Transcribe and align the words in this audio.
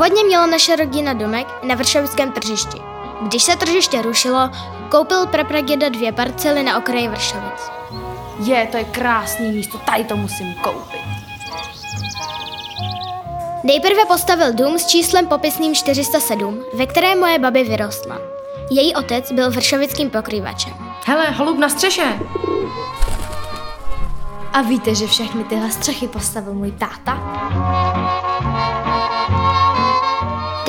Původně 0.00 0.24
měla 0.24 0.46
naše 0.46 0.76
rodina 0.76 1.12
domek 1.12 1.46
na 1.62 1.74
Vršovickém 1.74 2.32
tržišti. 2.32 2.78
Když 3.20 3.42
se 3.42 3.56
tržiště 3.56 4.02
rušilo, 4.02 4.50
koupil 4.90 5.26
prapraděda 5.26 5.88
dvě 5.88 6.12
parcely 6.12 6.62
na 6.62 6.78
okraji 6.78 7.08
Vršovic. 7.08 7.70
Je, 8.44 8.66
to 8.66 8.76
je 8.76 8.84
krásný 8.84 9.52
místo, 9.52 9.78
tady 9.78 10.04
to 10.04 10.16
musím 10.16 10.54
koupit. 10.54 11.00
Nejprve 13.64 14.04
postavil 14.08 14.52
dům 14.52 14.78
s 14.78 14.86
číslem 14.86 15.26
popisným 15.26 15.74
407, 15.74 16.64
ve 16.74 16.86
kterém 16.86 17.20
moje 17.20 17.38
babi 17.38 17.64
vyrostla. 17.64 18.18
Její 18.70 18.94
otec 18.94 19.32
byl 19.32 19.50
vršovickým 19.50 20.10
pokrývačem. 20.10 20.72
Hele, 21.06 21.30
holub 21.30 21.58
na 21.58 21.68
střeše. 21.68 22.18
A 24.52 24.62
víte, 24.62 24.94
že 24.94 25.06
všechny 25.06 25.44
tyhle 25.44 25.70
střechy 25.70 26.08
postavil 26.08 26.54
můj 26.54 26.72
táta? 26.72 27.40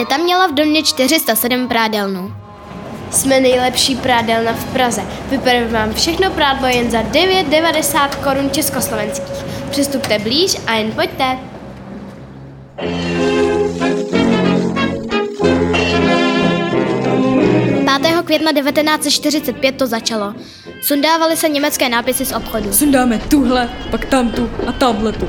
Teta 0.00 0.16
měla 0.16 0.46
v 0.46 0.54
domě 0.54 0.82
407 0.82 1.68
prádelnů. 1.68 2.32
Jsme 3.10 3.40
nejlepší 3.40 3.96
prádelna 3.96 4.52
v 4.52 4.64
Praze. 4.72 5.02
Vypereme 5.30 5.66
vám 5.66 5.94
všechno 5.94 6.30
prádlo 6.30 6.68
jen 6.68 6.90
za 6.90 7.02
9,90 7.02 8.08
korun 8.08 8.50
československých. 8.50 9.44
Přistupte 9.70 10.18
blíž 10.18 10.56
a 10.66 10.74
jen 10.74 10.92
pojďte. 10.92 11.38
5. 18.02 18.22
května 18.24 18.52
1945 18.52 19.76
to 19.76 19.86
začalo. 19.86 20.34
Sundávaly 20.82 21.36
se 21.36 21.48
německé 21.48 21.88
nápisy 21.88 22.24
z 22.24 22.32
obchodu. 22.32 22.72
Sundáme 22.72 23.18
tuhle, 23.18 23.70
pak 23.90 24.04
tamtu 24.04 24.50
a 24.66 24.72
tamhle 24.72 25.12
tu. 25.12 25.28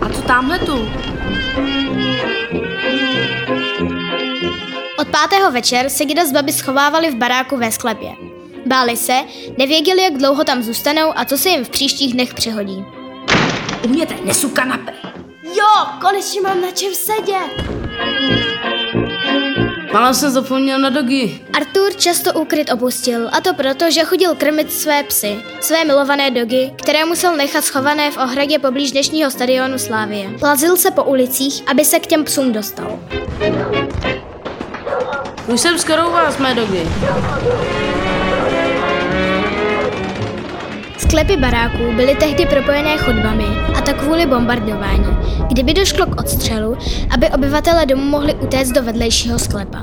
A 0.00 0.08
co 0.08 0.22
tamhle 0.22 0.58
tu? 0.58 0.88
Pátého 5.10 5.50
večer 5.50 5.90
se 5.90 6.04
Gida 6.04 6.24
s 6.24 6.32
babi 6.32 6.52
schovávali 6.52 7.10
v 7.10 7.14
baráku 7.14 7.56
ve 7.56 7.72
sklepě. 7.72 8.10
Báli 8.66 8.96
se, 8.96 9.14
nevěděli, 9.58 10.02
jak 10.02 10.12
dlouho 10.12 10.44
tam 10.44 10.62
zůstanou 10.62 11.12
a 11.16 11.24
co 11.24 11.38
se 11.38 11.48
jim 11.48 11.64
v 11.64 11.68
příštích 11.68 12.12
dnech 12.12 12.34
přihodí. 12.34 12.84
U 13.84 13.88
mě 13.88 14.06
tady 14.06 14.20
nesu 14.24 14.48
kanape. 14.48 14.92
Jo, 15.42 15.86
konečně 16.00 16.40
mám 16.40 16.60
na 16.60 16.70
čem 16.70 16.94
sedět. 16.94 17.80
Malá 19.92 20.14
jsem 20.14 20.30
zapomněl 20.30 20.78
na 20.78 20.90
dogy. 20.90 21.40
Artur 21.52 21.92
často 21.96 22.32
úkryt 22.32 22.72
opustil, 22.72 23.28
a 23.32 23.40
to 23.40 23.54
proto, 23.54 23.90
že 23.90 24.04
chodil 24.04 24.34
krmit 24.34 24.72
své 24.72 25.02
psy, 25.02 25.42
své 25.60 25.84
milované 25.84 26.30
dogy, 26.30 26.72
které 26.76 27.04
musel 27.04 27.36
nechat 27.36 27.64
schované 27.64 28.10
v 28.10 28.16
ohradě 28.16 28.58
poblíž 28.58 28.92
dnešního 28.92 29.30
stadionu 29.30 29.78
Slávie. 29.78 30.30
Plazil 30.38 30.76
se 30.76 30.90
po 30.90 31.04
ulicích, 31.04 31.62
aby 31.66 31.84
se 31.84 31.98
k 32.00 32.06
těm 32.06 32.24
psům 32.24 32.52
dostal. 32.52 33.00
Už 35.46 35.60
jsem 35.60 35.78
skoro 35.78 36.08
u 36.08 36.12
vás, 36.12 36.38
mé 36.38 36.54
dogy. 36.54 36.86
Sklepy 40.98 41.36
baráků 41.36 41.92
byly 41.96 42.14
tehdy 42.14 42.46
propojené 42.46 42.98
chodbami, 42.98 43.44
a 43.78 43.80
to 43.80 43.94
kvůli 43.94 44.26
bombardování, 44.26 45.16
kdyby 45.48 45.74
došlo 45.74 46.06
k 46.06 46.20
odstřelu, 46.20 46.76
aby 47.14 47.28
obyvatele 47.28 47.86
domu 47.86 48.04
mohli 48.04 48.34
utéct 48.34 48.72
do 48.72 48.82
vedlejšího 48.82 49.38
sklepa. 49.38 49.78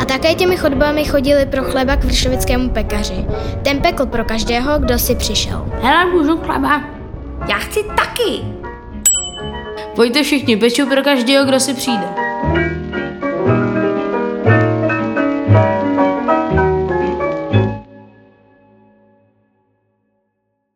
A 0.00 0.04
také 0.04 0.34
těmi 0.34 0.56
chodbami 0.56 1.04
chodili 1.04 1.46
pro 1.46 1.62
chleba 1.62 1.96
k 1.96 2.04
vršovickému 2.04 2.70
pekaři. 2.70 3.26
Ten 3.62 3.80
pekl 3.80 4.06
pro 4.06 4.24
každého, 4.24 4.78
kdo 4.78 4.98
si 4.98 5.14
přišel. 5.14 5.66
Hele, 5.82 6.04
můžu 6.04 6.36
chleba? 6.36 6.82
Já 7.48 7.56
chci 7.56 7.84
taky. 7.96 8.44
Pojďte 9.96 10.22
všichni, 10.22 10.56
peču 10.56 10.86
pro 10.86 11.02
každého, 11.02 11.44
kdo 11.44 11.60
si 11.60 11.74
přijde. 11.74 12.08